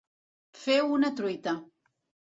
[0.61, 1.57] Fer una truita.